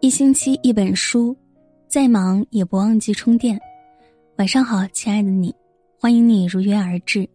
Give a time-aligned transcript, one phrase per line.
[0.00, 1.36] 一星期一本书，
[1.88, 3.58] 再忙也不忘记充电。
[4.36, 5.52] 晚上好，亲爱的你，
[5.98, 7.28] 欢迎你如约而至。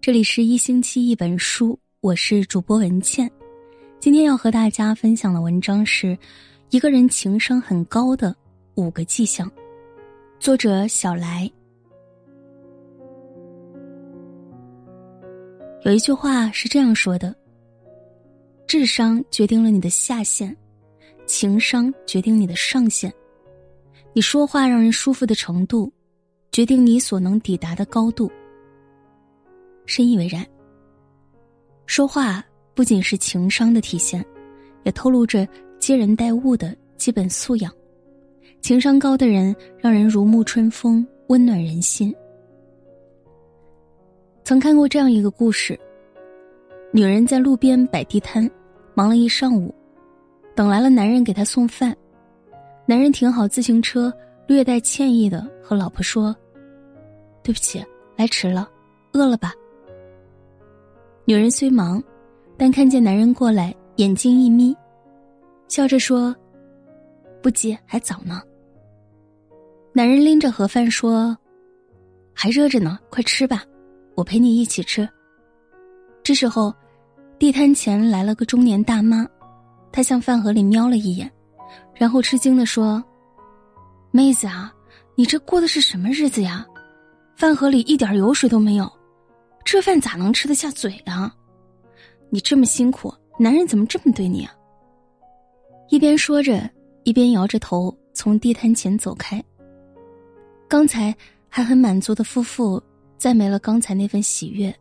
[0.00, 3.30] 这里是一星期一本书，我是主播文倩。
[4.00, 6.18] 今天要和大家分享的文章是
[6.70, 8.34] 一个人情商很高的
[8.74, 9.48] 五个迹象。
[10.40, 11.48] 作者小来。
[15.82, 17.32] 有一句话是这样说的：
[18.66, 20.54] 智商决定了你的下限。
[21.28, 23.12] 情商决定你的上限，
[24.14, 25.92] 你说话让人舒服的程度，
[26.50, 28.32] 决定你所能抵达的高度。
[29.84, 30.44] 深以为然。
[31.84, 32.42] 说话
[32.74, 34.24] 不仅是情商的体现，
[34.84, 35.46] 也透露着
[35.78, 37.70] 接人待物的基本素养。
[38.62, 42.12] 情商高的人让人如沐春风，温暖人心。
[44.44, 45.78] 曾看过这样一个故事：
[46.90, 48.50] 女人在路边摆地摊，
[48.94, 49.74] 忙了一上午。
[50.58, 51.96] 等来了男人给他送饭，
[52.84, 54.12] 男人停好自行车，
[54.48, 56.34] 略带歉意的和老婆说
[57.44, 57.80] ：“对不起，
[58.16, 58.68] 来迟了，
[59.12, 59.54] 饿了吧？”
[61.26, 62.02] 女人虽忙，
[62.56, 64.76] 但看见男人过来，眼睛一眯，
[65.68, 66.34] 笑着说
[67.40, 68.42] ：“不急，还早呢。”
[69.94, 71.38] 男人拎着盒饭说
[72.34, 73.62] ：“还热着呢，快吃吧，
[74.16, 75.08] 我陪你一起吃。”
[76.24, 76.74] 这时候，
[77.38, 79.24] 地摊前来了个中年大妈。
[79.90, 81.30] 他向饭盒里瞄了一眼，
[81.94, 83.02] 然后吃惊的说
[84.10, 84.72] ：“妹子啊，
[85.14, 86.66] 你这过的是什么日子呀？
[87.36, 88.90] 饭盒里一点油水都没有，
[89.64, 91.34] 这饭咋能吃得下嘴啊？
[92.30, 94.52] 你这么辛苦，男人怎么这么对你啊？”
[95.90, 96.68] 一边说着，
[97.04, 99.42] 一边摇着头从地摊前走开。
[100.68, 101.14] 刚才
[101.48, 102.82] 还很满足的夫妇
[103.16, 104.74] 再没了刚才那份喜悦，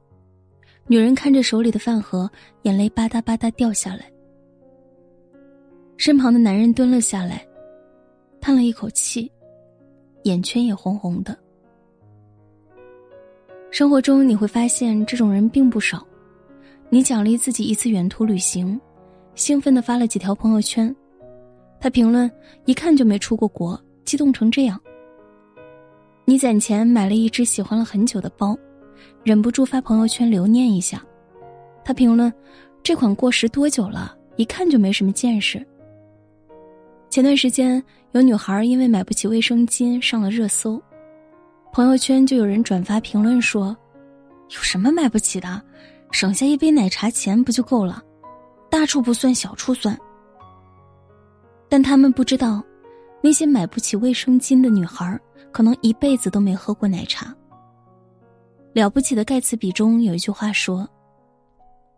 [0.86, 2.30] 女人看着手里的饭盒，
[2.64, 4.12] 眼泪吧嗒吧嗒掉下来。
[5.98, 7.46] 身旁的男人蹲了下来，
[8.40, 9.30] 叹了一口气，
[10.24, 11.38] 眼圈也红红的。
[13.72, 16.06] 生活中你会发现这种人并不少。
[16.90, 18.80] 你奖励自己一次远途旅行，
[19.36, 20.96] 兴奋的发了几条朋友圈，
[21.80, 22.32] 他评论
[22.66, 24.80] 一看就没出过国，激动成这样。
[26.26, 28.56] 你攒钱买了一只喜欢了很久的包，
[29.24, 31.04] 忍不住发朋友圈留念一下，
[31.84, 32.32] 他评论
[32.84, 35.66] 这款过时多久了，一看就没什么见识。
[37.18, 40.80] 前段时间，有女孩因为买不起卫生巾上了热搜，
[41.74, 43.76] 朋友圈就有人转发评论说
[44.56, 45.60] ：“有什么买不起的，
[46.12, 48.04] 省下一杯奶茶钱不就够了？
[48.70, 49.98] 大处不算，小处算。”
[51.68, 52.64] 但他们不知道，
[53.20, 55.20] 那些买不起卫生巾的女孩，
[55.52, 57.36] 可能一辈子都没喝过奶茶。
[58.74, 60.88] 了不起的盖茨比中有一句话说：“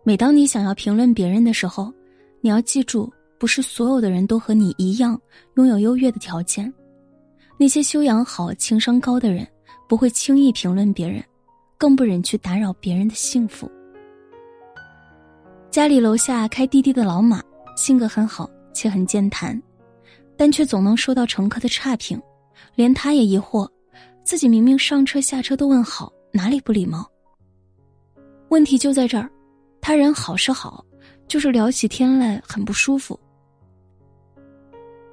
[0.01, 1.93] 每当你想要评论别人的时候，
[2.39, 5.19] 你要记住。”不是所有的人都和你一样
[5.55, 6.71] 拥有优越的条件，
[7.57, 9.47] 那些修养好、情商高的人
[9.87, 11.23] 不会轻易评论别人，
[11.77, 13.71] 更不忍去打扰别人的幸福。
[15.71, 17.41] 家里楼下开滴滴的老马
[17.77, 19.59] 性格很好且很健谈，
[20.35, 22.21] 但却总能收到乘客的差评，
[22.75, 23.69] 连他也疑惑，
[24.23, 27.09] 自己明明上车下车都问好，哪里不礼貌？
[28.49, 29.29] 问题就在这儿，
[29.79, 30.83] 他人好是好，
[31.27, 33.17] 就是聊起天来很不舒服。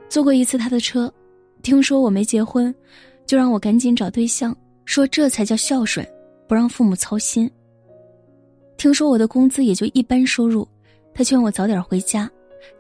[0.08, 1.12] 坐过一次他的车，
[1.62, 2.74] 听说我没结婚，
[3.26, 6.06] 就让我赶紧找对象，说这才叫孝顺，
[6.46, 7.50] 不让父母操心。
[8.76, 10.66] 听说我的工资也就一般收入，
[11.12, 12.30] 他劝我早点回家，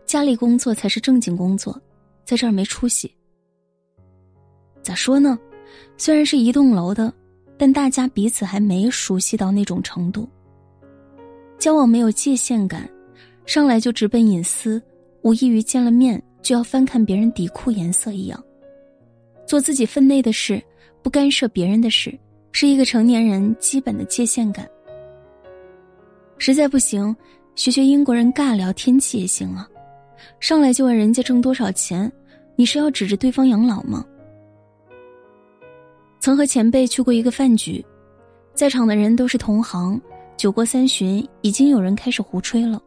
[0.04, 1.80] 家里工作才是正经工作，
[2.24, 3.12] 在这儿没出息。
[4.82, 5.38] 咋说呢？
[5.98, 7.12] 虽然是一栋楼的，
[7.58, 10.28] 但大家彼此还没熟悉到那种程度，
[11.58, 12.88] 交往没有界限感，
[13.46, 14.80] 上来就直奔隐私，
[15.22, 16.22] 无异于见了面。
[16.46, 18.40] 就要翻看别人底裤颜色一样，
[19.48, 20.62] 做自己分内的事，
[21.02, 22.16] 不干涉别人的事，
[22.52, 24.64] 是一个成年人基本的界限感。
[26.38, 27.16] 实在不行，
[27.56, 29.68] 学学英国人尬聊天气也行啊，
[30.38, 32.10] 上来就问人家挣多少钱，
[32.54, 34.06] 你是要指着对方养老吗？
[36.20, 37.84] 曾和前辈去过一个饭局，
[38.54, 40.00] 在场的人都是同行，
[40.36, 42.80] 酒过三巡，已经有人开始胡吹了。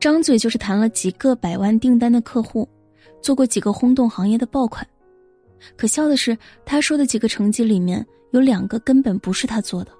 [0.00, 2.66] 张嘴就是谈了几个百万订单的客户，
[3.20, 4.86] 做过几个轰动行业的爆款。
[5.76, 9.90] 可笑的是，他说的几个成绩里面有两个根本不是他做的。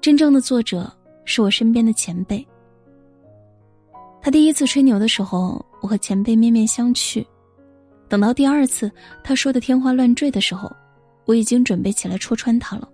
[0.00, 0.90] 真正的作者
[1.24, 2.46] 是我身边的前辈。
[4.20, 7.24] 他第一次吹牛的时候，我和前辈面面相觑；
[8.08, 8.90] 等到第二次
[9.24, 10.70] 他说的天花乱坠的时候，
[11.24, 12.88] 我已经准备起来戳穿他了。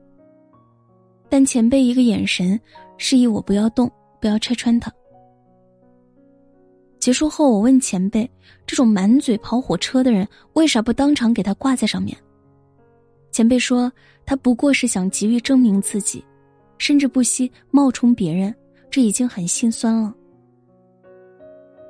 [1.28, 2.58] 但前辈一个眼神，
[2.96, 3.90] 示意我不要动，
[4.20, 4.92] 不要拆穿他。
[7.04, 8.26] 结束后，我问前辈
[8.66, 12.16] ：“这种满嘴跑火车的人，为啥不当场给他挂在上面？”
[13.30, 13.92] 前辈说
[14.24, 16.24] ：“他不过是想急于证明自己，
[16.78, 18.54] 甚至不惜冒充别人，
[18.90, 20.14] 这已经很心酸了。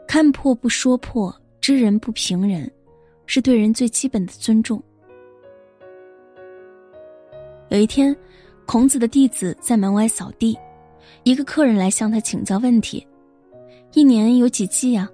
[0.05, 2.69] 看破不说破，知人不评人，
[3.25, 4.83] 是对人最基本的尊重。”
[7.71, 8.17] 有一天，
[8.67, 10.59] 孔子的弟子在门外扫地，
[11.23, 13.07] 一个客人来向他请教问题。
[13.95, 15.09] 一年有几季呀？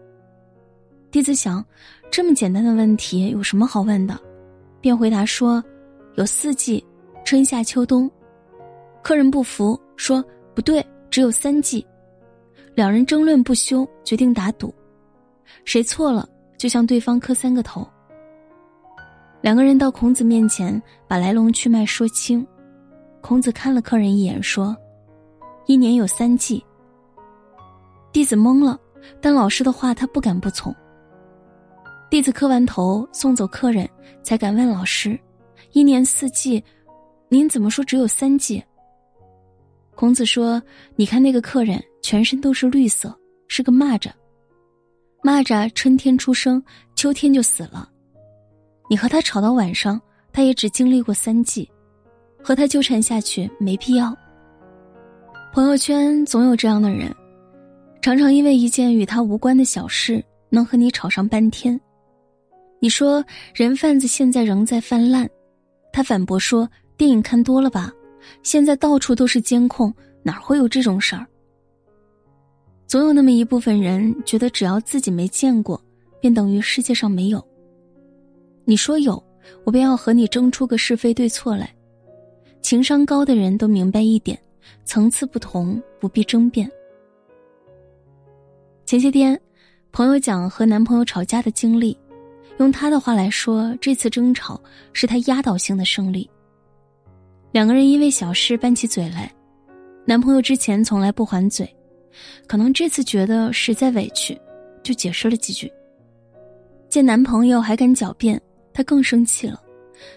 [1.10, 1.62] 弟子想，
[2.10, 4.18] 这么简单的问题有什么好问的？
[4.80, 5.62] 便回答说
[6.16, 6.82] ：“有四季，
[7.22, 8.10] 春夏秋冬。”
[9.04, 10.24] 客人不服，说
[10.56, 11.86] ：“不对，只有三季。”
[12.74, 14.74] 两人争论不休，决定打赌，
[15.66, 17.86] 谁错了就向对方磕三个头。
[19.42, 22.46] 两个人到孔子面前，把来龙去脉说清。
[23.20, 24.74] 孔子看了客人一眼，说
[25.68, 26.64] ：“一年有三季。”
[28.12, 28.78] 弟子懵了，
[29.20, 30.74] 但老师的话他不敢不从。
[32.10, 33.88] 弟子磕完头，送走客人，
[34.20, 35.16] 才敢问老师
[35.72, 36.62] ：“一年四季，
[37.28, 38.60] 您怎么说只有三季？”
[39.94, 40.60] 孔子说
[40.96, 43.16] ：“你看那个客人，全身都是绿色，
[43.46, 44.10] 是个蚂蚱。
[45.22, 46.60] 蚂蚱春天出生，
[46.96, 47.88] 秋天就死了。
[48.88, 50.00] 你和他吵到晚上，
[50.32, 51.70] 他也只经历过三季，
[52.42, 54.12] 和他纠缠下去没必要。
[55.52, 57.14] 朋友圈总有这样的人。”
[58.02, 61.78] 常常因为一件与他无关的小事，能和你吵上半天。
[62.78, 63.22] 你说
[63.54, 65.28] 人贩子现在仍在泛滥，
[65.92, 67.92] 他反驳说电影看多了吧，
[68.42, 69.92] 现在到处都是监控，
[70.22, 71.26] 哪会有这种事儿？
[72.86, 75.78] 总有那么一部分人觉得只要自己没见过，
[76.20, 77.46] 便等于世界上没有。
[78.64, 79.22] 你说有，
[79.64, 81.70] 我便要和你争出个是非对错来。
[82.62, 84.38] 情商高的人都明白一点，
[84.86, 86.70] 层次不同，不必争辩。
[88.90, 89.40] 前些天，
[89.92, 91.96] 朋友讲和男朋友吵架的经历，
[92.58, 94.60] 用他的话来说，这次争吵
[94.92, 96.28] 是他压倒性的胜利。
[97.52, 99.32] 两个人因为小事拌起嘴来，
[100.04, 101.72] 男朋友之前从来不还嘴，
[102.48, 104.36] 可能这次觉得实在委屈，
[104.82, 105.72] 就解释了几句。
[106.88, 108.42] 见男朋友还敢狡辩，
[108.74, 109.62] 他更生气了，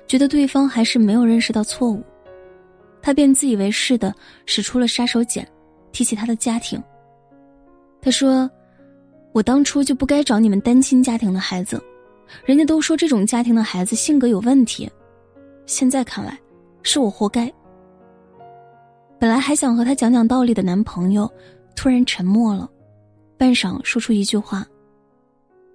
[0.07, 2.01] 觉得对方还是没有认识到错误，
[3.03, 4.11] 他便自以为是的
[4.47, 5.45] 使出了杀手锏，
[5.91, 6.83] 提起他的家庭。
[8.01, 8.49] 他说。
[9.33, 11.83] 我当初就不该找你们单亲家庭的孩子，
[12.45, 14.89] 人家都说这种家庭的孩子性格有问题，
[15.65, 16.39] 现在看来，
[16.83, 17.51] 是我活该。
[19.19, 21.29] 本来还想和他讲讲道理的男朋友，
[21.75, 22.69] 突然沉默了，
[23.35, 24.63] 半晌说出一句话：“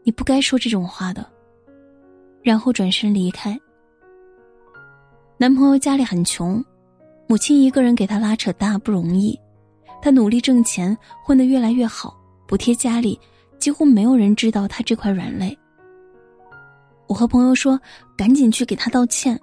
[0.05, 1.29] 你不该说这种话的。”
[2.43, 3.59] 然后转身离开。
[5.37, 6.65] 男朋友家里很穷，
[7.27, 9.39] 母亲一个人给他拉扯大不容易，
[10.01, 12.17] 他努力挣钱，混得越来越好，
[12.47, 13.19] 补贴家里。
[13.59, 15.57] 几乎没有人知道他这块软肋。
[17.07, 17.81] 我和朋友说
[18.17, 19.39] ：“赶紧去给他道歉，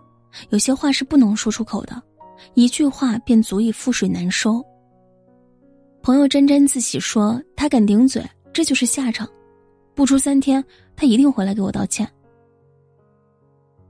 [0.49, 2.01] 有些话是不能说出口的，
[2.53, 4.63] 一句话便足以覆水难收。”
[6.03, 8.23] 朋友沾沾自喜说：“他敢顶嘴，
[8.53, 9.27] 这就是下场。
[9.95, 10.63] 不出三天，
[10.95, 12.07] 他一定回来给我道歉。”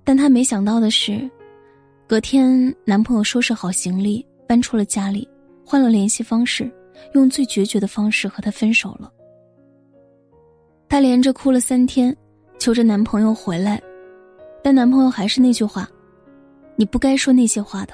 [0.05, 1.29] 但他没想到的是，
[2.07, 5.27] 隔天男朋友收拾好行李，搬出了家里，
[5.65, 6.71] 换了联系方式，
[7.13, 9.11] 用最决绝的方式和他分手了。
[10.87, 12.15] 她连着哭了三天，
[12.57, 13.81] 求着男朋友回来，
[14.63, 15.89] 但男朋友还是那句话
[16.75, 17.93] ：“你不该说那些话的。”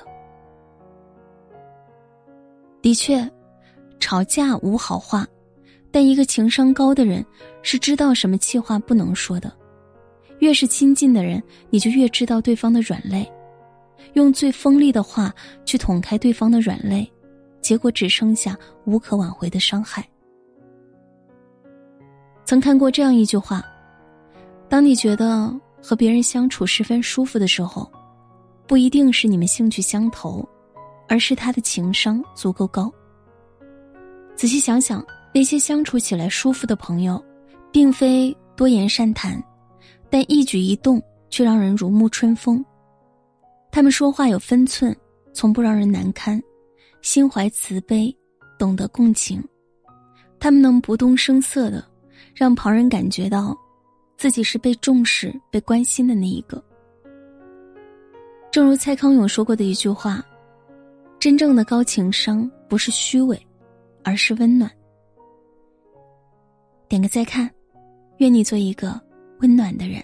[2.81, 3.29] 的确，
[3.99, 5.25] 吵架无好话，
[5.91, 7.25] 但一个情商高的人
[7.61, 9.51] 是知道什么气话不能说的。
[10.39, 13.29] 越是亲近的人，你就越知道对方的软肋，
[14.13, 15.33] 用最锋利的话
[15.65, 17.09] 去捅开对方的软肋，
[17.61, 20.07] 结果只剩下无可挽回的伤害。
[22.51, 23.63] 曾看过这样一句话：，
[24.67, 27.89] 当你觉得和别人相处十分舒服的时候，
[28.67, 30.45] 不一定是你们兴趣相投，
[31.07, 32.91] 而是他的情商足够高。
[34.35, 35.01] 仔细想想，
[35.33, 37.23] 那些相处起来舒服的朋友，
[37.71, 39.41] 并非多言善谈，
[40.09, 42.61] 但一举一动却让人如沐春风。
[43.71, 44.93] 他们说话有分寸，
[45.31, 46.37] 从不让人难堪，
[47.01, 48.13] 心怀慈悲，
[48.59, 49.41] 懂得共情。
[50.37, 51.89] 他们能不动声色的。
[52.33, 53.57] 让旁人感觉到，
[54.17, 56.63] 自己是被重视、被关心的那一个。
[58.51, 60.23] 正如蔡康永说过的一句话
[61.19, 63.39] ：“真正的高情商不是虚伪，
[64.03, 64.69] 而是温暖。”
[66.89, 67.49] 点个再看，
[68.17, 68.99] 愿你做一个
[69.39, 70.03] 温暖的人。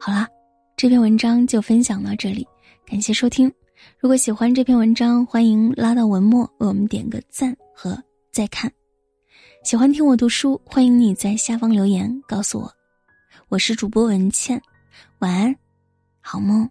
[0.00, 0.28] 好啦，
[0.76, 2.46] 这篇文章就分享到这里，
[2.86, 3.52] 感谢收听。
[3.98, 8.02] 如果喜欢这篇文章，欢迎拉到文末为我们点个赞和。
[8.34, 8.68] 再看，
[9.62, 12.68] 喜欢听我读书，欢迎你在下方留言告诉我。
[13.48, 14.60] 我是主播文倩，
[15.20, 15.56] 晚安，
[16.20, 16.68] 好梦。